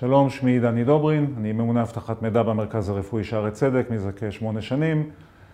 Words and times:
שלום, 0.00 0.30
שמי 0.30 0.60
דני 0.60 0.84
דוברין, 0.84 1.34
אני 1.38 1.52
ממונה 1.52 1.82
אבטחת 1.82 2.22
מידע 2.22 2.42
במרכז 2.42 2.88
הרפואי 2.88 3.24
שערי 3.24 3.50
צדק 3.50 3.86
מזה 3.90 4.10
כשמונה 4.16 4.62
שנים. 4.62 5.10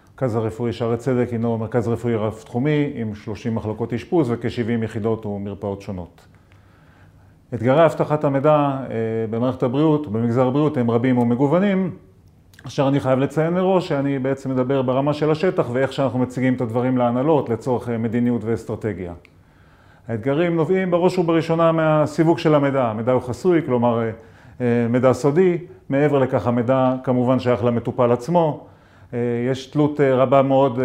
המרכז 0.09 0.37
הרפואי 0.37 0.73
שערי 0.73 0.97
צדק 0.97 1.29
הינו 1.33 1.59
מרכז 1.59 1.89
רפואי 1.89 2.15
רב-תחומי 2.15 2.93
עם 2.95 3.15
30 3.15 3.55
מחלקות 3.55 3.93
אשפוז 3.93 4.31
וכ-70 4.31 4.85
יחידות 4.85 5.27
ומרפאות 5.27 5.83
שונות. 5.83 6.27
אתגרי 7.55 7.85
אבטחת 7.85 8.25
המידע 8.25 8.51
אה, 8.51 8.87
במערכת 9.31 9.63
הבריאות, 9.63 10.13
במגזר 10.13 10.47
הבריאות, 10.47 10.77
הם 10.77 10.91
רבים 10.91 11.19
ומגוונים, 11.19 11.97
אשר 12.67 12.89
אני 12.89 13.01
חייב 13.01 13.19
לציין 13.19 13.55
מראש 13.55 13.89
שאני 13.89 14.19
בעצם 14.19 14.51
מדבר 14.51 14.83
ברמה 14.83 15.13
של 15.13 15.31
השטח 15.31 15.67
ואיך 15.73 15.93
שאנחנו 15.93 16.19
מציגים 16.19 16.55
את 16.55 16.61
הדברים 16.61 16.99
להנהלות 16.99 17.49
לצורך 17.49 17.89
אה, 17.89 17.99
מדיניות 17.99 18.45
ואסטרטגיה. 18.45 19.13
האתגרים 20.09 20.57
נובעים 20.57 20.91
בראש 20.91 21.19
ובראשונה 21.19 21.73
מהסיווג 21.73 22.39
של 22.39 22.55
המידע. 22.55 22.85
המידע 22.85 23.13
הוא 23.13 23.23
חסוי, 23.23 23.63
כלומר 23.67 24.03
אה, 24.03 24.11
מידע 24.91 25.13
סודי, 25.13 25.59
מעבר 25.89 26.19
לכך 26.19 26.47
המידע 26.47 26.95
כמובן 27.05 27.39
שייך 27.39 27.65
למטופל 27.65 28.13
עצמו. 28.13 28.67
יש 29.51 29.67
תלות 29.67 30.01
רבה 30.01 30.43
מאוד 30.43 30.79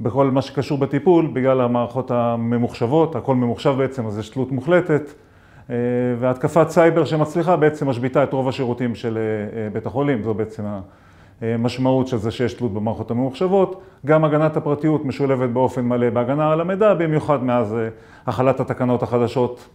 בכל 0.00 0.30
מה 0.30 0.42
שקשור 0.42 0.78
בטיפול, 0.78 1.26
בגלל 1.32 1.60
המערכות 1.60 2.10
הממוחשבות, 2.10 3.16
הכל 3.16 3.34
ממוחשב 3.34 3.74
בעצם, 3.78 4.06
אז 4.06 4.18
יש 4.18 4.28
תלות 4.28 4.52
מוחלטת. 4.52 5.02
והתקפת 6.18 6.68
סייבר 6.68 7.04
שמצליחה 7.04 7.56
בעצם 7.56 7.88
משביתה 7.88 8.24
את 8.24 8.32
רוב 8.32 8.48
השירותים 8.48 8.94
של 8.94 9.18
בית 9.72 9.86
החולים, 9.86 10.22
זו 10.22 10.34
בעצם 10.34 10.62
המשמעות 11.42 12.08
של 12.08 12.16
זה 12.16 12.30
שיש 12.30 12.54
תלות 12.54 12.74
במערכות 12.74 13.10
הממוחשבות. 13.10 13.82
גם 14.06 14.24
הגנת 14.24 14.56
הפרטיות 14.56 15.04
משולבת 15.04 15.50
באופן 15.50 15.84
מלא 15.84 16.10
בהגנה 16.10 16.52
על 16.52 16.60
המידע, 16.60 16.94
במיוחד 16.94 17.44
מאז 17.44 17.76
החלת 18.26 18.60
התקנות 18.60 19.02
החדשות 19.02 19.68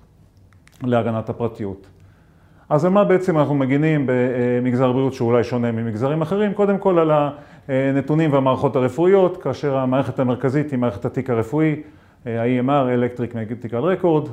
להגנת 0.84 1.30
הפרטיות. 1.30 1.88
אז 2.70 2.86
על 2.86 2.92
מה 2.92 3.04
בעצם 3.04 3.38
אנחנו 3.38 3.56
מגינים 3.56 4.06
במגזר 4.06 4.92
בריאות 4.92 5.14
שאולי 5.14 5.44
שונה 5.44 5.72
ממגזרים 5.72 6.22
אחרים? 6.22 6.54
קודם 6.54 6.78
כל 6.78 7.00
על 7.00 7.12
הנתונים 7.68 8.34
והמערכות 8.34 8.76
הרפואיות, 8.76 9.38
כאשר 9.38 9.78
המערכת 9.78 10.20
המרכזית 10.20 10.72
היא 10.72 10.80
מערכת 10.80 11.06
התיק 11.06 11.30
הרפואי, 11.30 11.76
ה-EMR, 12.26 13.18
Electric 13.20 13.34
Medical 13.34 14.04
Record, 14.04 14.30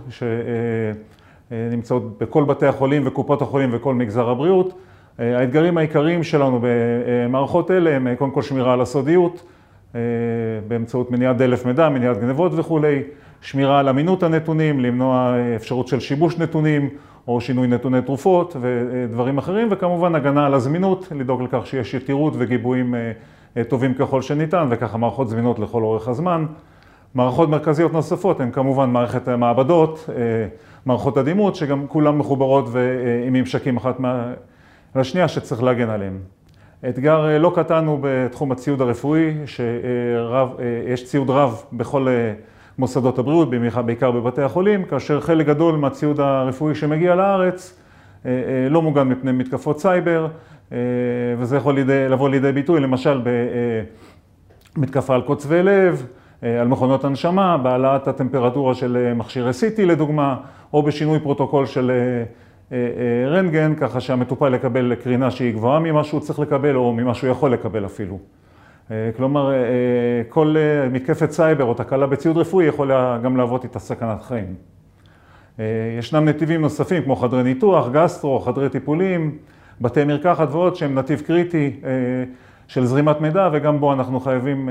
שנמצאות 1.50 2.18
בכל 2.18 2.44
בתי 2.44 2.66
החולים 2.66 3.02
וקופות 3.06 3.42
החולים 3.42 3.70
וכל 3.72 3.94
מגזר 3.94 4.30
הבריאות. 4.30 4.78
האתגרים 5.18 5.78
העיקריים 5.78 6.22
שלנו 6.22 6.60
במערכות 6.62 7.70
אלה 7.70 7.96
הם 7.96 8.14
קודם 8.14 8.30
כל 8.30 8.42
שמירה 8.42 8.72
על 8.72 8.80
הסודיות, 8.80 9.42
באמצעות 10.68 11.10
מניעת 11.10 11.36
דלף 11.36 11.66
מידע, 11.66 11.88
מניעת 11.88 12.20
גנבות 12.20 12.52
וכולי, 12.54 13.02
שמירה 13.40 13.78
על 13.78 13.88
אמינות 13.88 14.22
הנתונים, 14.22 14.80
למנוע 14.80 15.34
אפשרות 15.56 15.88
של 15.88 16.00
שיבוש 16.00 16.38
נתונים 16.38 16.88
או 17.28 17.40
שינוי 17.40 17.66
נתוני 17.66 18.02
תרופות 18.02 18.56
ודברים 18.60 19.38
אחרים, 19.38 19.68
וכמובן 19.70 20.14
הגנה 20.14 20.46
על 20.46 20.54
הזמינות, 20.54 21.08
לדאוג 21.10 21.42
לכך 21.42 21.66
שיש 21.66 21.94
יתירות 21.94 22.32
וגיבויים 22.36 22.94
טובים 23.68 23.94
ככל 23.94 24.22
שניתן, 24.22 24.66
וככה 24.70 24.98
מערכות 24.98 25.28
זמינות 25.28 25.58
לכל 25.58 25.82
אורך 25.82 26.08
הזמן. 26.08 26.46
מערכות 27.14 27.48
מרכזיות 27.48 27.92
נוספות 27.92 28.40
הן 28.40 28.50
כמובן 28.50 28.90
מערכת 28.90 29.28
המעבדות, 29.28 30.10
מערכות 30.86 31.16
הדימות, 31.16 31.54
שגם 31.54 31.86
כולן 31.86 32.16
מחוברות 32.16 32.64
ועם 32.70 33.32
ממשקים 33.32 33.76
אחת 33.76 33.96
לשנייה 34.96 35.28
שצריך 35.28 35.62
להגן 35.62 35.90
עליהן. 35.90 36.18
אתגר 36.88 37.38
לא 37.38 37.52
קטן 37.54 37.86
הוא 37.86 37.98
בתחום 38.02 38.52
הציוד 38.52 38.80
הרפואי, 38.80 39.34
שיש 39.46 41.04
ציוד 41.04 41.30
רב 41.30 41.62
בכל 41.72 42.06
מוסדות 42.78 43.18
הבריאות, 43.18 43.48
בעיקר 43.86 44.10
בבתי 44.10 44.42
החולים, 44.42 44.84
כאשר 44.84 45.20
חלק 45.20 45.46
גדול 45.46 45.76
מהציוד 45.76 46.20
הרפואי 46.20 46.74
שמגיע 46.74 47.14
לארץ 47.14 47.80
לא 48.70 48.82
מוגן 48.82 49.08
מפני 49.08 49.32
מתקפות 49.32 49.80
סייבר, 49.80 50.28
וזה 51.38 51.56
יכול 51.56 51.80
לבוא 51.80 52.28
לידי 52.28 52.52
ביטוי 52.52 52.80
למשל 52.80 53.20
במתקפה 54.76 55.14
על 55.14 55.22
קוצבי 55.22 55.62
לב, 55.62 56.06
על 56.42 56.68
מכונות 56.68 57.04
הנשמה, 57.04 57.58
בהעלאת 57.58 58.08
הטמפרטורה 58.08 58.74
של 58.74 59.12
מכשירי 59.16 59.50
CT 59.50 59.82
לדוגמה, 59.82 60.36
או 60.72 60.82
בשינוי 60.82 61.20
פרוטוקול 61.20 61.66
של 61.66 61.92
רנטגן, 63.26 63.74
ככה 63.74 64.00
שהמטופל 64.00 64.54
יקבל 64.54 64.94
קרינה 64.94 65.30
שהיא 65.30 65.54
גבוהה 65.54 65.78
ממה 65.78 66.04
שהוא 66.04 66.20
צריך 66.20 66.38
לקבל, 66.38 66.76
או 66.76 66.92
ממה 66.92 67.14
שהוא 67.14 67.30
יכול 67.30 67.52
לקבל 67.52 67.86
אפילו. 67.86 68.18
כלומר, 69.16 69.52
כל 70.28 70.56
מתקפת 70.90 71.30
סייבר 71.30 71.64
או 71.64 71.74
תקלה 71.74 72.06
בציוד 72.06 72.36
רפואי 72.36 72.64
יכולה 72.64 73.18
גם 73.22 73.36
להוות 73.36 73.64
איתה 73.64 73.78
סכנת 73.78 74.22
חיים. 74.22 74.54
ישנם 75.98 76.24
נתיבים 76.24 76.60
נוספים 76.60 77.02
כמו 77.02 77.16
חדרי 77.16 77.42
ניתוח, 77.42 77.88
גסטרו, 77.92 78.40
חדרי 78.40 78.68
טיפולים, 78.68 79.36
בתי 79.80 80.04
מרקחת 80.04 80.48
ועוד 80.50 80.76
שהם 80.76 80.94
נתיב 80.94 81.20
קריטי 81.20 81.80
של 82.68 82.84
זרימת 82.86 83.20
מידע 83.20 83.48
וגם 83.52 83.80
בו 83.80 83.92
אנחנו 83.92 84.20
חייבים 84.20 84.68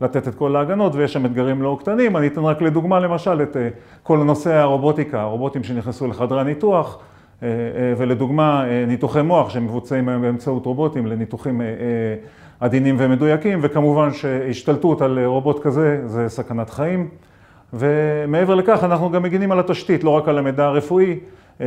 לתת 0.00 0.28
את 0.28 0.34
כל 0.34 0.56
ההגנות 0.56 0.94
ויש 0.94 1.12
שם 1.12 1.26
אתגרים 1.26 1.62
לא 1.62 1.76
קטנים. 1.80 2.16
אני 2.16 2.26
אתן 2.26 2.40
רק 2.40 2.62
לדוגמה 2.62 3.00
למשל 3.00 3.42
את 3.42 3.56
כל 4.02 4.18
נושא 4.18 4.54
הרובוטיקה, 4.54 5.20
הרובוטים 5.20 5.64
שנכנסו 5.64 6.06
לחדרי 6.06 6.40
הניתוח 6.40 6.98
ולדוגמה 7.96 8.64
ניתוחי 8.86 9.22
מוח 9.22 9.50
שמבוצעים 9.50 10.08
היום 10.08 10.22
באמצעות 10.22 10.66
רובוטים 10.66 11.06
לניתוחים 11.06 11.60
עדינים 12.62 12.96
ומדויקים 12.98 13.58
וכמובן 13.62 14.12
שהשתלטות 14.12 15.02
על 15.02 15.18
רובוט 15.24 15.62
כזה 15.62 16.00
זה 16.04 16.28
סכנת 16.28 16.70
חיים. 16.70 17.08
ומעבר 17.72 18.54
לכך 18.54 18.84
אנחנו 18.84 19.10
גם 19.10 19.22
מגינים 19.22 19.52
על 19.52 19.60
התשתית, 19.60 20.04
לא 20.04 20.10
רק 20.10 20.28
על 20.28 20.38
המידע 20.38 20.64
הרפואי, 20.64 21.18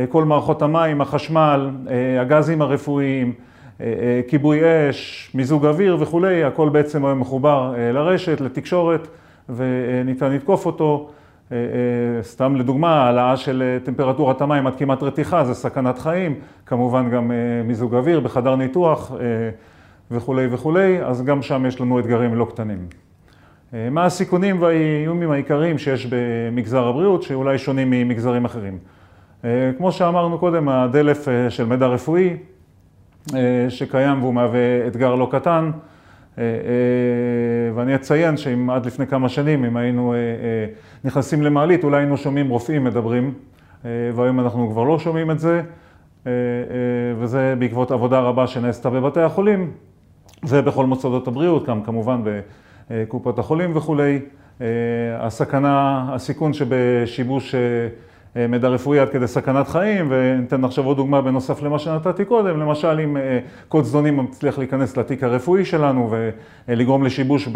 כל 0.08 0.24
מערכות 0.24 0.62
המים, 0.62 1.00
החשמל, 1.00 1.70
הגזים 2.20 2.62
הרפואיים, 2.62 3.32
כיבוי 4.28 4.60
אש, 4.90 5.30
מיזוג 5.34 5.66
אוויר 5.66 5.96
וכולי, 6.00 6.44
הכל 6.44 6.68
בעצם 6.68 7.04
היום 7.04 7.20
מחובר 7.20 7.74
לרשת, 7.92 8.40
לתקשורת 8.40 9.08
וניתן 9.48 10.32
לתקוף 10.32 10.66
אותו. 10.66 11.10
סתם 12.22 12.56
לדוגמה, 12.56 13.02
העלאה 13.04 13.36
של 13.36 13.78
טמפרטורת 13.84 14.42
המים 14.42 14.66
עד 14.66 14.76
כמעט 14.76 15.02
רתיחה 15.02 15.44
זה 15.44 15.54
סכנת 15.54 15.98
חיים, 15.98 16.34
כמובן 16.66 17.10
גם 17.10 17.30
מיזוג 17.64 17.94
אוויר 17.94 18.20
בחדר 18.20 18.56
ניתוח 18.56 19.12
וכולי 20.10 20.46
וכולי, 20.50 21.02
אז 21.02 21.24
גם 21.24 21.42
שם 21.42 21.66
יש 21.66 21.80
לנו 21.80 21.98
אתגרים 21.98 22.34
לא 22.34 22.46
קטנים. 22.50 22.86
מה 23.90 24.04
הסיכונים 24.04 24.62
והאיומים 24.62 25.30
העיקריים 25.30 25.78
שיש 25.78 26.06
במגזר 26.10 26.86
הבריאות 26.86 27.22
שאולי 27.22 27.58
שונים 27.58 27.90
ממגזרים 27.90 28.44
אחרים? 28.44 28.78
כמו 29.78 29.92
שאמרנו 29.92 30.38
קודם, 30.38 30.68
הדלף 30.68 31.28
של 31.48 31.66
מידע 31.66 31.86
רפואי 31.86 32.36
שקיים 33.68 34.22
והוא 34.22 34.34
מהווה 34.34 34.86
אתגר 34.86 35.14
לא 35.14 35.28
קטן 35.32 35.70
ואני 37.74 37.94
אציין 37.94 38.36
שאם 38.36 38.70
עד 38.70 38.86
לפני 38.86 39.06
כמה 39.06 39.28
שנים 39.28 39.64
אם 39.64 39.76
היינו 39.76 40.14
נכנסים 41.04 41.42
למעלית 41.42 41.84
אולי 41.84 41.96
היינו 41.96 42.16
שומעים 42.16 42.48
רופאים 42.48 42.84
מדברים 42.84 43.34
והיום 43.84 44.40
אנחנו 44.40 44.70
כבר 44.70 44.84
לא 44.84 44.98
שומעים 44.98 45.30
את 45.30 45.38
זה 45.38 45.62
וזה 47.18 47.54
בעקבות 47.58 47.90
עבודה 47.90 48.20
רבה 48.20 48.46
שנעשתה 48.46 48.90
בבתי 48.90 49.20
החולים 49.20 49.70
ובכל 50.44 50.86
מוסדות 50.86 51.28
הבריאות, 51.28 51.66
גם 51.66 51.82
כמובן 51.82 52.20
בקופות 52.90 53.38
החולים 53.38 53.76
וכולי. 53.76 54.18
הסכנה, 55.18 56.06
הסיכון 56.14 56.52
שבשיבוש 56.52 57.54
מידע 58.48 58.68
רפואי 58.68 58.98
עד 58.98 59.08
כדי 59.08 59.26
סכנת 59.26 59.68
חיים, 59.68 60.06
וניתן 60.10 60.64
עכשיו 60.64 60.84
עוד 60.84 60.96
דוגמה 60.96 61.22
בנוסף 61.22 61.62
למה 61.62 61.78
שנתתי 61.78 62.24
קודם, 62.24 62.60
למשל 62.60 63.00
אם 63.04 63.16
קוד 63.68 63.84
זדונים 63.84 64.16
מצליח 64.16 64.58
להיכנס 64.58 64.96
לתיק 64.96 65.22
הרפואי 65.24 65.64
שלנו 65.64 66.10
ולגרום 66.68 67.04
לשיבוש 67.04 67.48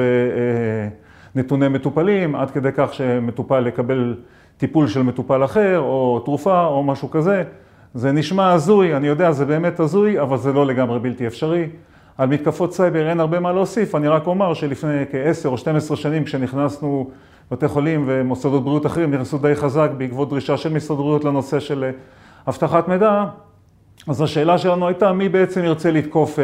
בנתוני 1.35 1.69
מטופלים, 1.69 2.35
עד 2.35 2.51
כדי 2.51 2.69
כך 2.75 2.95
שמטופל 2.95 3.67
יקבל 3.67 4.17
טיפול 4.57 4.89
של 4.89 5.03
מטופל 5.03 5.45
אחר, 5.45 5.79
או 5.79 6.21
תרופה, 6.25 6.65
או 6.67 6.83
משהו 6.83 7.11
כזה. 7.11 7.43
זה 7.95 8.13
נשמע 8.13 8.53
הזוי, 8.53 8.97
אני 8.97 9.07
יודע, 9.07 9.33
זה 9.33 9.45
באמת 9.45 9.81
הזוי, 9.81 10.21
אבל 10.21 10.37
זה 10.37 10.53
לא 10.53 10.67
לגמרי 10.67 10.99
בלתי 10.99 11.27
אפשרי. 11.27 11.69
על 12.21 12.29
מתקפות 12.29 12.73
סייבר 12.73 13.09
אין 13.09 13.21
הרבה 13.21 13.41
מה 13.41 13.53
להוסיף, 13.53 13.95
אני 13.95 14.09
רק 14.09 14.27
אומר 14.27 14.55
שלפני 14.55 15.05
כ-10 15.11 15.49
או 15.49 15.59
12 15.59 15.97
שנים 15.97 16.25
כשנכנסנו 16.25 17.11
בתי 17.51 17.69
חולים 17.69 18.05
ומוסדות 18.07 18.65
בריאות 18.65 18.87
אחרים 18.87 19.15
נכנסו 19.15 19.39
די 19.39 19.55
חזק 19.55 19.91
בעקבות 19.97 20.31
דרישה 20.31 20.57
של 20.57 20.73
משרד 20.73 20.99
הבריאות 20.99 21.25
לנושא 21.25 21.61
של 21.61 21.91
אבטחת 22.49 22.89
מידע, 22.89 23.25
אז 24.09 24.23
השאלה 24.23 24.59
שלנו 24.59 24.87
הייתה 24.87 25.13
מי 25.13 25.29
בעצם 25.29 25.65
ירצה 25.65 25.91
לתקוף 25.91 26.39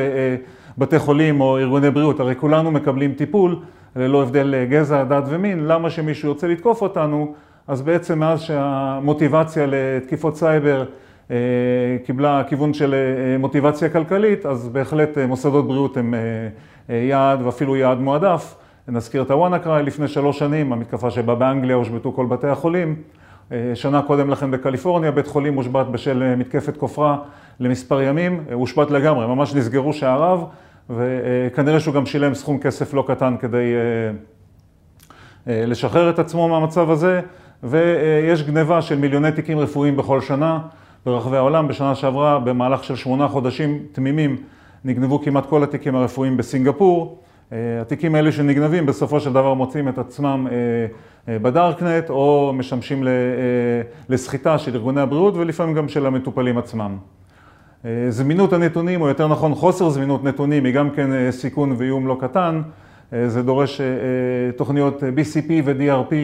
בתי 0.78 0.98
חולים 0.98 1.40
או 1.40 1.58
ארגוני 1.58 1.90
בריאות, 1.90 2.20
הרי 2.20 2.34
כולנו 2.36 2.70
מקבלים 2.70 3.14
טיפול 3.14 3.56
ללא 3.96 4.22
הבדל 4.22 4.64
גזע, 4.64 5.04
דת 5.04 5.24
ומין, 5.26 5.66
למה 5.66 5.90
שמישהו 5.90 6.28
ירצה 6.28 6.46
לתקוף 6.46 6.82
אותנו? 6.82 7.34
אז 7.68 7.82
בעצם 7.82 8.18
מאז 8.18 8.40
שהמוטיבציה 8.40 9.66
לתקיפות 9.68 10.36
סייבר 10.36 10.84
קיבלה 12.04 12.42
כיוון 12.48 12.74
של 12.74 12.94
מוטיבציה 13.38 13.88
כלכלית, 13.88 14.46
אז 14.46 14.68
בהחלט 14.68 15.18
מוסדות 15.18 15.68
בריאות 15.68 15.96
הם 15.96 16.14
יעד 16.88 17.42
ואפילו 17.42 17.76
יעד 17.76 18.00
מועדף. 18.00 18.54
נזכיר 18.88 19.22
את 19.22 19.30
הוואנאקריי 19.30 19.82
לפני 19.82 20.08
שלוש 20.08 20.38
שנים, 20.38 20.72
המתקפה 20.72 21.10
שבה 21.10 21.34
באנגליה 21.34 21.76
הושבתו 21.76 22.12
כל 22.12 22.26
בתי 22.26 22.46
החולים, 22.46 22.96
שנה 23.74 24.02
קודם 24.02 24.30
לכן 24.30 24.50
בקליפורניה, 24.50 25.10
בית 25.10 25.26
חולים 25.26 25.54
הושבת 25.54 25.86
בשל 25.86 26.34
מתקפת 26.36 26.76
כופרה 26.76 27.18
למספר 27.60 28.02
ימים, 28.02 28.44
הושבת 28.52 28.90
לגמרי, 28.90 29.26
ממש 29.26 29.54
נסגרו 29.54 29.92
שעריו, 29.92 30.40
וכנראה 30.90 31.80
שהוא 31.80 31.94
גם 31.94 32.06
שילם 32.06 32.34
סכום 32.34 32.58
כסף 32.58 32.94
לא 32.94 33.04
קטן 33.06 33.34
כדי 33.40 33.74
לשחרר 35.46 36.10
את 36.10 36.18
עצמו 36.18 36.48
מהמצב 36.48 36.90
הזה, 36.90 37.20
ויש 37.62 38.42
גניבה 38.42 38.82
של 38.82 38.98
מיליוני 38.98 39.32
תיקים 39.32 39.58
רפואיים 39.58 39.96
בכל 39.96 40.20
שנה 40.20 40.58
ברחבי 41.06 41.36
העולם. 41.36 41.68
בשנה 41.68 41.94
שעברה, 41.94 42.38
במהלך 42.38 42.84
של 42.84 42.96
שמונה 42.96 43.28
חודשים 43.28 43.78
תמימים, 43.92 44.36
נגנבו 44.84 45.22
כמעט 45.22 45.46
כל 45.46 45.62
התיקים 45.62 45.96
הרפואיים 45.96 46.36
בסינגפור. 46.36 47.18
התיקים 47.80 48.14
האלה 48.14 48.32
שנגנבים 48.32 48.86
בסופו 48.86 49.20
של 49.20 49.32
דבר 49.32 49.54
מוצאים 49.54 49.88
את 49.88 49.98
עצמם 49.98 50.46
בדארקנט 51.28 52.10
או 52.10 52.52
משמשים 52.54 53.04
לסחיטה 54.08 54.58
של 54.58 54.74
ארגוני 54.74 55.00
הבריאות 55.00 55.36
ולפעמים 55.36 55.74
גם 55.74 55.88
של 55.88 56.06
המטופלים 56.06 56.58
עצמם. 56.58 56.96
זמינות 58.08 58.52
הנתונים, 58.52 59.02
או 59.02 59.08
יותר 59.08 59.28
נכון 59.28 59.54
חוסר 59.54 59.88
זמינות 59.88 60.24
נתונים, 60.24 60.64
היא 60.64 60.74
גם 60.74 60.90
כן 60.90 61.30
סיכון 61.30 61.74
ואיום 61.78 62.06
לא 62.06 62.16
קטן. 62.20 62.62
זה 63.26 63.42
דורש 63.42 63.80
תוכניות 64.56 65.02
BCP 65.02 65.50
ו-DRP 65.64 66.14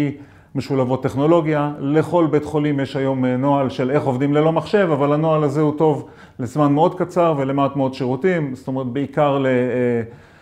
משולבות 0.55 1.03
טכנולוגיה. 1.03 1.71
לכל 1.79 2.27
בית 2.31 2.45
חולים 2.45 2.81
יש 2.81 2.97
היום 2.97 3.25
נוהל 3.25 3.71
של 3.71 3.91
איך 3.91 4.05
עובדים 4.05 4.35
ללא 4.35 4.53
מחשב, 4.53 4.89
אבל 4.93 5.13
הנוהל 5.13 5.45
הזה 5.45 5.61
הוא 5.61 5.73
טוב 5.79 6.09
לזמן 6.39 6.73
מאוד 6.73 6.95
קצר 6.95 7.35
ולמעט 7.39 7.77
מאוד 7.77 7.95
שירותים, 7.95 8.55
זאת 8.55 8.69
אומרת 8.69 8.87
בעיקר 8.87 9.45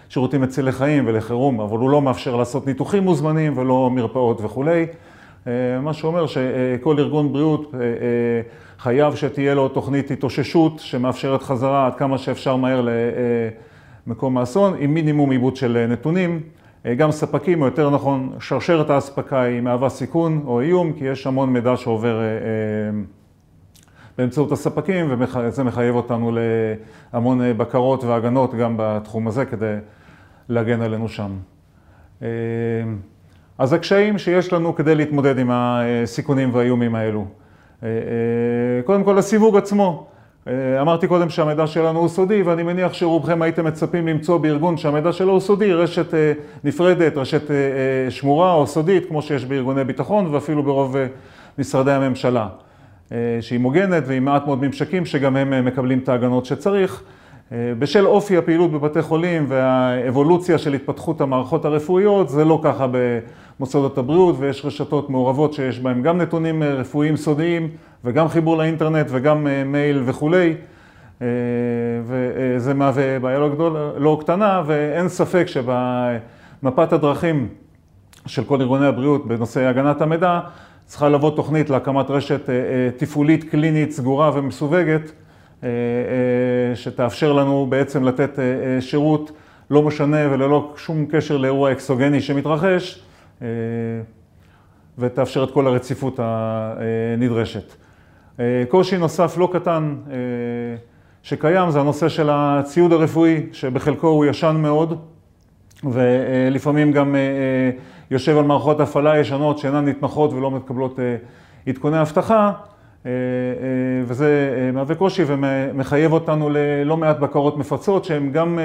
לשירותים 0.09 0.41
מצילי 0.41 0.73
חיים 0.73 1.05
ולחירום, 1.07 1.61
אבל 1.61 1.79
הוא 1.79 1.91
לא 1.91 2.03
מאפשר 2.03 2.37
לעשות 2.37 2.67
ניתוחים 2.67 3.03
מוזמנים 3.03 3.59
ולא 3.59 3.91
מרפאות 3.93 4.41
וכולי. 4.41 4.87
מה 5.83 5.93
שאומר 5.93 6.27
שכל 6.27 6.99
ארגון 6.99 7.33
בריאות 7.33 7.73
חייב 8.79 9.15
שתהיה 9.15 9.55
לו 9.55 9.69
תוכנית 9.69 10.11
התאוששות 10.11 10.79
שמאפשרת 10.79 11.43
חזרה 11.43 11.87
עד 11.87 11.95
כמה 11.95 12.19
שאפשר 12.19 12.57
מהר 12.57 12.89
למקום 14.07 14.39
האסון, 14.39 14.75
עם 14.79 14.95
מינימום 14.95 15.31
עיבוד 15.31 15.57
של 15.57 15.87
נתונים. 15.89 16.41
גם 16.97 17.11
ספקים, 17.11 17.63
או 17.63 17.67
יותר 17.67 17.91
נכון, 17.91 18.33
שרשרת 18.41 18.91
האספקה 18.91 19.43
היא 19.43 19.61
מהווה 19.61 19.89
סיכון 19.89 20.43
או 20.47 20.61
איום, 20.61 20.93
כי 20.93 21.05
יש 21.05 21.27
המון 21.27 21.53
מידע 21.53 21.77
שעובר 21.77 22.21
באמצעות 24.19 24.53
הספקים, 24.53 25.15
וזה 25.19 25.65
מחייב 25.65 25.95
אותנו 25.95 26.39
להמון 27.13 27.41
בקרות 27.57 28.05
והגנות 28.05 28.55
גם 28.55 28.75
בתחום 28.79 29.29
הזה 29.29 29.45
כדי 29.45 29.75
להגן 30.49 30.81
עלינו 30.81 31.09
שם. 31.09 31.31
אז 33.59 33.73
הקשיים 33.73 34.19
שיש 34.19 34.53
לנו 34.53 34.75
כדי 34.75 34.95
להתמודד 34.95 35.39
עם 35.39 35.51
הסיכונים 35.53 36.55
והאיומים 36.55 36.95
האלו. 36.95 37.27
קודם 38.85 39.05
כל, 39.05 39.19
הסיווג 39.19 39.57
עצמו. 39.57 40.07
אמרתי 40.81 41.07
קודם 41.07 41.31
שהמידע 41.31 41.67
שלנו 41.67 41.99
הוא 41.99 42.09
סודי, 42.09 42.43
ואני 42.43 42.63
מניח 42.63 42.93
שרובכם 42.93 43.43
הייתם 43.43 43.65
מצפים 43.65 44.09
למצוא 44.09 44.39
בארגון 44.39 44.77
שהמידע 44.77 45.13
שלו 45.13 45.33
הוא 45.33 45.41
סודי, 45.41 45.73
רשת 45.73 46.15
נפרדת, 46.65 47.17
רשת 47.17 47.43
שמורה 48.11 48.53
או 48.53 48.67
סודית, 48.67 49.09
כמו 49.09 49.23
שיש 49.23 49.45
בארגוני 49.45 49.85
ביטחון 49.85 50.35
ואפילו 50.35 50.63
ברוב 50.63 50.97
משרדי 51.59 51.93
הממשלה, 51.93 52.49
שהיא 53.41 53.59
מוגנת 53.61 54.03
ועם 54.07 54.25
מעט 54.25 54.47
מאוד 54.47 54.63
ממשקים 54.63 55.07
שגם 55.07 55.37
הם 55.37 55.65
מקבלים 55.65 55.99
את 55.99 56.09
ההגנות 56.09 56.47
שצריך. 56.47 57.03
בשל 57.53 58.07
אופי 58.07 58.37
הפעילות 58.37 58.73
בבתי 58.73 59.03
חולים 59.03 59.45
והאבולוציה 59.49 60.59
של 60.59 60.75
התפתחות 60.75 61.21
המערכות 61.21 61.65
הרפואיות, 61.65 62.29
זה 62.29 62.45
לא 62.45 62.61
ככה 62.63 62.87
במוסדות 63.59 63.99
הבריאות, 63.99 64.37
ויש 64.39 64.65
רשתות 64.65 65.11
מעורבות 65.11 65.53
שיש 65.53 65.81
בהן 65.81 66.03
גם 66.03 66.19
נתונים 66.19 66.63
רפואיים 66.63 67.17
סודיים 67.17 67.69
וגם 68.05 68.29
חיבור 68.29 68.57
לאינטרנט 68.57 69.07
וגם 69.11 69.47
מייל 69.67 70.03
וכולי, 70.05 70.55
וזה 72.05 72.75
מהווה 72.75 73.19
בעיה 73.19 73.39
לא, 73.39 73.49
גדול, 73.49 73.77
לא 73.97 74.19
קטנה, 74.21 74.63
ואין 74.67 75.09
ספק 75.09 75.47
שבמפת 75.47 76.93
הדרכים 76.93 77.49
של 78.27 78.45
כל 78.45 78.61
ארגוני 78.61 78.87
הבריאות 78.87 79.27
בנושא 79.29 79.61
הגנת 79.67 80.01
המידע, 80.01 80.41
צריכה 80.87 81.09
לבוא 81.09 81.31
תוכנית 81.37 81.71
להקמת 81.71 82.11
רשת 82.11 82.51
תפעולית 82.97 83.45
קלינית 83.45 83.93
סגורה 83.93 84.31
ומסווגת, 84.35 85.13
שתאפשר 86.75 87.33
לנו 87.33 87.67
בעצם 87.69 88.05
לתת 88.05 88.39
שירות 88.81 89.33
לא 89.71 89.83
משנה 89.83 90.19
וללא 90.31 90.73
שום 90.77 91.07
קשר 91.11 91.37
לאירוע 91.37 91.73
אקסוגני 91.73 92.21
שמתרחש, 92.21 93.03
ותאפשר 94.99 95.45
את 95.45 95.51
כל 95.51 95.67
הרציפות 95.67 96.21
הנדרשת. 96.23 97.75
קושי 98.69 98.99
נוסף 98.99 99.39
לא 99.39 99.49
קטן 99.53 99.97
שקיים 101.23 101.71
זה 101.71 101.81
הנושא 101.81 102.09
של 102.09 102.29
הציוד 102.33 102.93
הרפואי, 102.93 103.47
שבחלקו 103.53 104.09
הוא 104.09 104.25
ישן 104.25 104.57
מאוד, 104.59 104.99
ולפעמים 105.85 106.93
גם 106.93 107.17
יושב 108.11 108.39
על 108.39 108.45
מערכות 108.45 108.81
הפעלה 108.81 109.19
ישנות 109.19 109.59
שאינן 109.59 109.89
נתמכות 109.89 110.33
ולא 110.33 110.51
מקבלות 110.51 110.99
עדכוני 111.67 112.01
אבטחה, 112.01 112.53
וזה 114.05 114.71
מהווה 114.73 114.95
קושי 114.95 115.23
ומחייב 115.27 116.13
אותנו 116.13 116.51
ללא 116.53 116.97
מעט 116.97 117.19
בקרות 117.19 117.57
מפצות 117.57 118.05
שהן 118.05 118.33
גם 118.33 118.59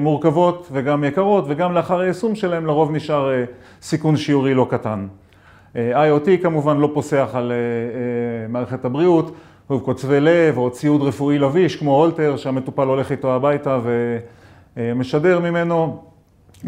מורכבות 0.00 0.68
וגם 0.72 1.04
יקרות, 1.04 1.44
וגם 1.48 1.72
לאחר 1.72 2.00
היישום 2.00 2.34
שלהן 2.34 2.64
לרוב 2.64 2.92
נשאר 2.92 3.30
סיכון 3.82 4.16
שיעורי 4.16 4.54
לא 4.54 4.66
קטן. 4.70 5.06
IoT 5.74 6.42
כמובן 6.42 6.76
לא 6.76 6.90
פוסח 6.94 7.30
על 7.34 7.52
מערכת 8.48 8.84
הבריאות, 8.84 9.34
קוצבי 9.82 10.20
לב 10.20 10.58
או 10.58 10.70
ציוד 10.70 11.02
רפואי 11.02 11.38
לביש 11.38 11.76
כמו 11.76 11.96
הולטר 11.96 12.36
שהמטופל 12.36 12.86
הולך 12.86 13.10
איתו 13.12 13.34
הביתה 13.34 13.78
ומשדר 14.76 15.40
ממנו, 15.40 16.02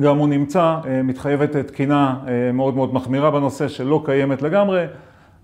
גם 0.01 0.19
הוא 0.19 0.29
נמצא, 0.29 0.77
מתחייבת 1.05 1.57
תקינה 1.57 2.17
מאוד 2.55 2.77
מאוד 2.77 2.95
מחמירה 2.95 3.31
בנושא 3.31 3.69
שלא 3.69 4.03
קיימת 4.05 4.43
לגמרי, 4.43 4.85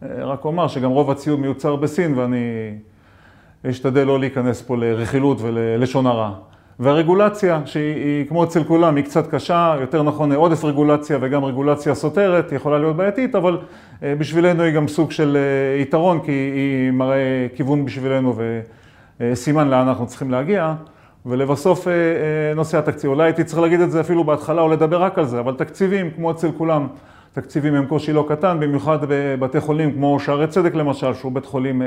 רק 0.03 0.45
אומר 0.45 0.69
שגם 0.69 0.91
רוב 0.91 1.11
הציוד 1.11 1.41
מיוצר 1.41 1.77
בסין 1.77 2.19
ואני 2.19 2.75
אשתדל 3.71 4.05
לא 4.05 4.21
להיכנס 4.21 4.63
פה 4.63 4.77
לרכילות 4.77 5.39
וללשון 5.41 6.07
הרע. 6.07 6.31
והרגולציה, 6.79 7.61
שהיא 7.65 8.27
כמו 8.29 8.45
אצל 8.45 8.65
כולם, 8.65 8.97
היא 8.97 9.05
קצת 9.05 9.31
קשה, 9.31 9.75
יותר 9.81 10.03
נכון 10.03 10.33
עודף 10.33 10.65
רגולציה 10.65 11.19
וגם 11.21 11.45
רגולציה 11.45 11.95
סותרת, 11.95 12.51
היא 12.51 12.57
יכולה 12.57 12.79
להיות 12.79 12.97
בעייתית, 12.97 13.35
אבל 13.35 13.59
בשבילנו 14.03 14.63
היא 14.63 14.75
גם 14.75 14.89
סוג 14.89 15.11
של 15.11 15.39
יתרון, 15.81 16.21
כי 16.21 16.33
היא 16.33 16.91
מראה 16.91 17.47
כיוון 17.55 17.85
בשבילנו 17.85 18.35
וסימן 19.21 19.69
לאן 19.69 19.89
אנחנו 19.89 20.07
צריכים 20.07 20.31
להגיע. 20.31 20.75
ולבסוף 21.27 21.87
נושא 22.57 22.79
התקציב, 22.79 23.11
אולי 23.11 23.25
הייתי 23.25 23.45
צריך 23.45 23.63
להגיד 23.63 23.81
את 23.81 23.91
זה 23.91 24.01
אפילו 24.01 24.25
בהתחלה 24.25 24.63
או 24.63 24.69
לדבר 24.69 25.03
רק 25.03 25.19
על 25.19 25.25
זה, 25.25 25.41
אבל 25.41 25.55
תקציבים, 25.55 26.11
כמו 26.11 26.31
אצל 26.31 26.49
כולם, 26.59 26.87
תקציבים 27.33 27.75
הם 27.75 27.87
קושי 27.87 28.13
לא 28.13 28.27
קטן, 28.29 28.61
במיוחד 28.61 28.99
בבתי 29.09 29.61
חולים 29.61 29.93
כמו 29.93 30.21
שערי 30.21 30.47
צדק 30.47 30.75
למשל, 30.75 31.15
שהוא 31.15 31.33
בית 31.33 31.47
חולים 31.47 31.83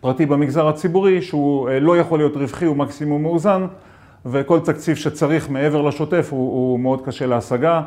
פרטי 0.00 0.26
במגזר 0.26 0.68
הציבורי, 0.68 1.22
שהוא 1.22 1.68
לא 1.80 1.98
יכול 1.98 2.18
להיות 2.18 2.36
רווחי, 2.36 2.64
הוא 2.64 2.76
מקסימום 2.76 3.22
מאוזן. 3.22 3.66
וכל 4.26 4.60
תקציב 4.60 4.96
שצריך 4.96 5.50
מעבר 5.50 5.82
לשוטף 5.82 6.28
הוא, 6.30 6.52
הוא 6.52 6.80
מאוד 6.80 7.06
קשה 7.06 7.26
להשגה, 7.26 7.82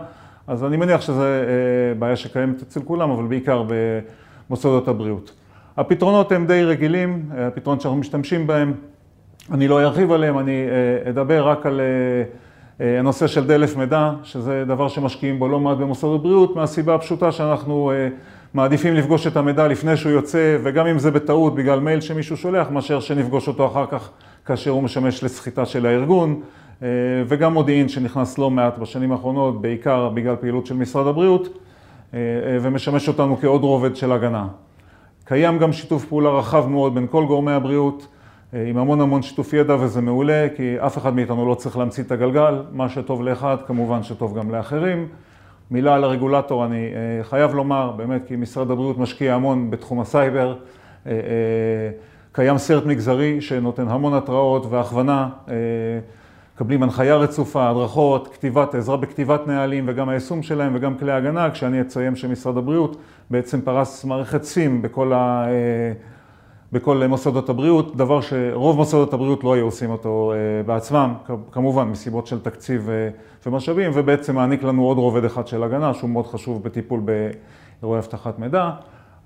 אז 0.47 0.63
אני 0.63 0.77
מניח 0.77 1.01
שזו 1.01 1.23
בעיה 1.99 2.15
שקיימת 2.15 2.61
אצל 2.61 2.79
כולם, 2.79 3.09
אבל 3.09 3.23
בעיקר 3.23 3.63
במוסדות 4.49 4.87
הבריאות. 4.87 5.31
הפתרונות 5.77 6.31
הם 6.31 6.45
די 6.45 6.63
רגילים, 6.63 7.29
הפתרונות 7.37 7.81
שאנחנו 7.81 7.99
משתמשים 7.99 8.47
בהם, 8.47 8.73
אני 9.51 9.67
לא 9.67 9.81
ארחיב 9.81 10.11
עליהם, 10.11 10.39
אני 10.39 10.65
אדבר 11.09 11.47
רק 11.47 11.65
על 11.65 11.81
הנושא 12.79 13.27
של 13.27 13.47
דלף 13.47 13.77
מידע, 13.77 14.11
שזה 14.23 14.63
דבר 14.67 14.87
שמשקיעים 14.87 15.39
בו 15.39 15.47
לא 15.47 15.59
מעט 15.59 15.77
במוסדות 15.77 16.23
בריאות, 16.23 16.55
מהסיבה 16.55 16.95
הפשוטה 16.95 17.31
שאנחנו 17.31 17.91
מעדיפים 18.53 18.95
לפגוש 18.95 19.27
את 19.27 19.37
המידע 19.37 19.67
לפני 19.67 19.97
שהוא 19.97 20.11
יוצא, 20.11 20.57
וגם 20.63 20.87
אם 20.87 20.99
זה 20.99 21.11
בטעות 21.11 21.55
בגלל 21.55 21.79
מייל 21.79 22.01
שמישהו 22.01 22.37
שולח, 22.37 22.67
מאשר 22.71 22.99
שנפגוש 22.99 23.47
אותו 23.47 23.65
אחר 23.65 23.85
כך 23.85 24.09
כאשר 24.45 24.71
הוא 24.71 24.83
משמש 24.83 25.23
לסחיטה 25.23 25.65
של 25.65 25.85
הארגון, 25.85 26.41
וגם 27.27 27.53
מודיעין 27.53 27.89
שנכנס 27.89 28.37
לא 28.37 28.49
מעט 28.49 28.77
בשנים 28.77 29.11
האחרונות, 29.11 29.61
בעיקר 29.61 30.09
בגלל 30.09 30.35
פעילות 30.35 30.65
של 30.65 30.75
משרד 30.75 31.07
הבריאות, 31.07 31.57
ומשמש 32.61 33.07
אותנו 33.07 33.37
כעוד 33.41 33.63
רובד 33.63 33.95
של 33.95 34.11
הגנה. 34.11 34.47
קיים 35.25 35.57
גם 35.57 35.73
שיתוף 35.73 36.05
פעולה 36.05 36.29
רחב 36.29 36.67
מאוד 36.67 36.95
בין 36.95 37.07
כל 37.11 37.25
גורמי 37.25 37.51
הבריאות, 37.51 38.07
עם 38.53 38.77
המון 38.77 39.01
המון 39.01 39.21
שיתוף 39.21 39.53
ידע 39.53 39.75
וזה 39.75 40.01
מעולה, 40.01 40.47
כי 40.55 40.75
אף 40.79 40.97
אחד 40.97 41.15
מאיתנו 41.15 41.49
לא 41.49 41.55
צריך 41.55 41.77
להמציא 41.77 42.03
את 42.03 42.11
הגלגל, 42.11 42.63
מה 42.71 42.89
שטוב 42.89 43.23
לאחד 43.23 43.57
כמובן 43.67 44.03
שטוב 44.03 44.37
גם 44.37 44.51
לאחרים. 44.51 45.07
מילה 45.71 45.95
על 45.95 46.03
הרגולטור, 46.03 46.65
אני 46.65 46.89
חייב 47.23 47.53
לומר, 47.53 47.91
באמת, 47.97 48.21
כי 48.27 48.35
משרד 48.35 48.71
הבריאות 48.71 48.97
משקיע 48.97 49.35
המון 49.35 49.71
בתחום 49.71 49.99
הסייבר. 49.99 50.55
קיים 52.31 52.57
CERT 52.57 52.85
מגזרי 52.85 53.41
שנותן 53.41 53.87
המון 53.87 54.13
התראות 54.13 54.65
והכוונה, 54.69 55.29
מקבלים 56.55 56.83
הנחיה 56.83 57.15
רצופה, 57.15 57.69
הדרכות, 57.69 58.27
כתיבת, 58.27 58.75
עזרה 58.75 58.97
בכתיבת 58.97 59.47
נהלים 59.47 59.85
וגם 59.87 60.09
היישום 60.09 60.43
שלהם 60.43 60.71
וגם 60.75 60.97
כלי 60.97 61.11
הגנה, 61.11 61.51
כשאני 61.51 61.81
אציין 61.81 62.15
שמשרד 62.15 62.57
הבריאות 62.57 62.97
בעצם 63.29 63.61
פרס 63.61 64.05
מערכת 64.05 64.43
SIEM 64.43 64.81
בכל, 64.81 65.13
ה, 65.13 65.45
בכל 66.71 67.03
מוסדות 67.07 67.49
הבריאות, 67.49 67.95
דבר 67.95 68.21
שרוב 68.21 68.75
מוסדות 68.75 69.13
הבריאות 69.13 69.43
לא 69.43 69.53
היו 69.53 69.65
עושים 69.65 69.89
אותו 69.89 70.33
בעצמם, 70.65 71.13
כמובן 71.51 71.87
מסיבות 71.87 72.27
של 72.27 72.39
תקציב 72.39 72.89
ומשאבים, 73.45 73.91
ובעצם 73.93 74.35
מעניק 74.35 74.63
לנו 74.63 74.83
עוד 74.83 74.97
רובד 74.97 75.25
אחד 75.25 75.47
של 75.47 75.63
הגנה, 75.63 75.93
שהוא 75.93 76.09
מאוד 76.09 76.27
חשוב 76.27 76.63
בטיפול 76.63 76.99
באירועי 76.99 77.99
אבטחת 77.99 78.39
מידע. 78.39 78.69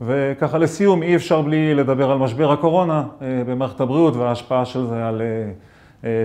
וככה 0.01 0.57
לסיום, 0.57 1.03
אי 1.03 1.15
אפשר 1.15 1.41
בלי 1.41 1.75
לדבר 1.75 2.11
על 2.11 2.17
משבר 2.17 2.51
הקורונה 2.51 3.03
במערכת 3.21 3.81
הבריאות 3.81 4.15
וההשפעה 4.15 4.65
של 4.65 4.85
זה 4.85 5.07
על 5.07 5.21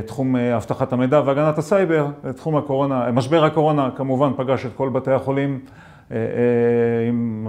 תחום 0.06 0.36
אבטחת 0.36 0.92
המידע 0.92 1.22
והגנת 1.24 1.58
הסייבר. 1.58 2.06
תחום 2.36 2.56
הקורונה, 2.56 3.10
משבר 3.12 3.44
הקורונה 3.44 3.90
כמובן 3.96 4.30
פגש 4.36 4.66
את 4.66 4.70
כל 4.76 4.88
בתי 4.88 5.12
החולים 5.12 5.60
עם 7.08 7.48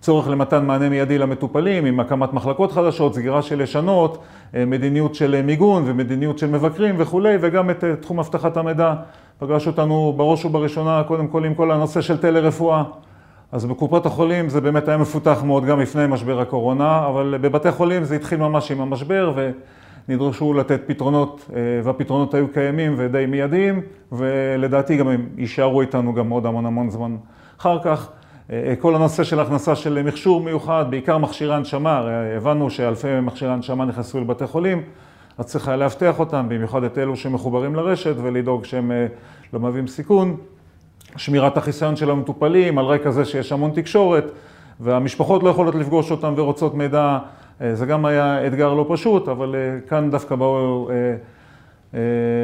צורך 0.00 0.28
למתן 0.28 0.66
מענה 0.66 0.88
מיידי 0.88 1.18
למטופלים, 1.18 1.84
עם 1.84 2.00
הקמת 2.00 2.32
מחלקות 2.32 2.72
חדשות, 2.72 3.14
סגירה 3.14 3.42
של 3.42 3.60
ישנות, 3.60 4.18
מדיניות 4.54 5.14
של 5.14 5.42
מיגון 5.42 5.82
ומדיניות 5.86 6.38
של 6.38 6.46
מבקרים 6.46 6.94
וכולי, 6.98 7.36
וגם 7.40 7.70
את 7.70 7.84
תחום 8.00 8.18
אבטחת 8.18 8.56
המידע 8.56 8.94
פגש 9.38 9.66
אותנו 9.66 10.14
בראש 10.16 10.44
ובראשונה, 10.44 11.02
קודם 11.08 11.28
כל 11.28 11.44
עם 11.44 11.54
כל 11.54 11.70
הנושא 11.70 12.00
של 12.00 12.18
טלרפואה. 12.18 12.82
אז 13.52 13.64
בקופות 13.64 14.06
החולים 14.06 14.48
זה 14.48 14.60
באמת 14.60 14.88
היה 14.88 14.96
מפותח 14.96 15.42
מאוד 15.44 15.64
גם 15.64 15.80
לפני 15.80 16.06
משבר 16.06 16.40
הקורונה, 16.40 17.06
אבל 17.06 17.38
בבתי 17.40 17.72
חולים 17.72 18.04
זה 18.04 18.16
התחיל 18.16 18.38
ממש 18.38 18.70
עם 18.70 18.80
המשבר 18.80 19.32
ונדרשו 20.08 20.54
לתת 20.54 20.80
פתרונות, 20.86 21.50
והפתרונות 21.84 22.34
היו 22.34 22.48
קיימים 22.48 22.94
ודי 22.96 23.26
מיידיים, 23.26 23.80
ולדעתי 24.12 24.96
גם 24.96 25.08
הם 25.08 25.28
יישארו 25.36 25.80
איתנו 25.80 26.14
גם 26.14 26.30
עוד 26.30 26.46
המון 26.46 26.66
המון 26.66 26.90
זמן 26.90 27.16
אחר 27.60 27.78
כך. 27.82 28.08
כל 28.78 28.94
הנושא 28.94 29.24
של 29.24 29.40
הכנסה 29.40 29.76
של 29.76 30.02
מכשור 30.02 30.40
מיוחד, 30.40 30.84
בעיקר 30.90 31.18
מכשירי 31.18 31.54
הנשמה, 31.54 32.02
הבנו 32.36 32.70
שאלפי 32.70 33.20
מכשירי 33.22 33.52
הנשמה 33.52 33.84
נכנסו 33.84 34.20
לבתי 34.20 34.46
חולים, 34.46 34.82
אז 35.38 35.46
צריך 35.46 35.68
היה 35.68 35.76
לאבטח 35.76 36.18
אותם, 36.18 36.46
במיוחד 36.48 36.84
את 36.84 36.98
אלו 36.98 37.16
שמחוברים 37.16 37.74
לרשת 37.74 38.14
ולדאוג 38.22 38.64
שהם 38.64 38.92
לא 39.52 39.60
מהווים 39.60 39.86
סיכון. 39.86 40.36
שמירת 41.16 41.56
החיסיון 41.56 41.96
של 41.96 42.10
המטופלים, 42.10 42.78
על 42.78 42.84
רקע 42.84 43.10
זה 43.10 43.24
שיש 43.24 43.52
המון 43.52 43.70
תקשורת 43.70 44.24
והמשפחות 44.80 45.42
לא 45.42 45.50
יכולות 45.50 45.74
לפגוש 45.74 46.10
אותם 46.10 46.34
ורוצות 46.36 46.74
מידע, 46.74 47.18
זה 47.72 47.86
גם 47.86 48.04
היה 48.04 48.46
אתגר 48.46 48.74
לא 48.74 48.86
פשוט, 48.88 49.28
אבל 49.28 49.54
כאן 49.88 50.10
דווקא 50.10 50.34
באו 50.34 50.90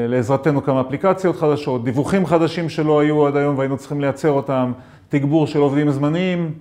לעזרתנו 0.08 0.62
כמה 0.62 0.80
אפליקציות 0.80 1.36
חדשות, 1.36 1.84
דיווחים 1.84 2.26
חדשים 2.26 2.68
שלא 2.68 3.00
היו 3.00 3.26
עד 3.26 3.36
היום 3.36 3.58
והיינו 3.58 3.76
צריכים 3.76 4.00
לייצר 4.00 4.30
אותם, 4.30 4.72
תגבור 5.08 5.46
של 5.46 5.58
עובדים 5.58 5.90
זמניים 5.90 6.54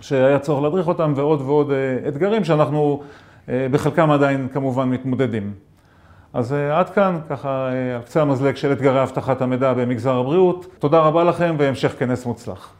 שהיה 0.00 0.38
צורך 0.38 0.62
להדריך 0.62 0.88
אותם 0.88 1.12
ועוד 1.16 1.40
ועוד 1.40 1.70
אתגרים 2.08 2.44
שאנחנו 2.44 3.02
בחלקם 3.48 4.10
עדיין 4.10 4.48
כמובן 4.52 4.88
מתמודדים. 4.88 5.52
אז 6.32 6.52
עד 6.52 6.90
כאן, 6.90 7.18
ככה 7.28 7.68
על 7.96 8.02
קצה 8.02 8.22
המזלג 8.22 8.56
של 8.56 8.72
אתגרי 8.72 9.02
אבטחת 9.02 9.42
המידע 9.42 9.72
במגזר 9.72 10.14
הבריאות. 10.14 10.66
תודה 10.78 10.98
רבה 10.98 11.24
לכם 11.24 11.54
והמשך 11.58 11.94
כנס 11.98 12.26
מוצלח. 12.26 12.72